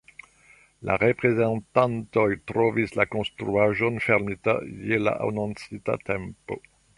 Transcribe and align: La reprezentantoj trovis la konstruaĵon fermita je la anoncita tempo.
La 0.89 0.93
reprezentantoj 1.01 2.25
trovis 2.51 2.95
la 3.01 3.05
konstruaĵon 3.17 4.01
fermita 4.07 4.57
je 4.93 5.01
la 5.09 5.15
anoncita 5.29 5.99
tempo. 6.11 6.61